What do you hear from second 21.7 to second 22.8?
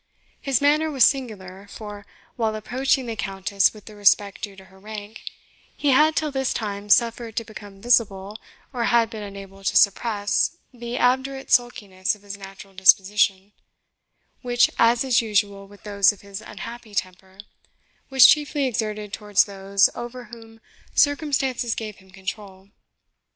gave him control.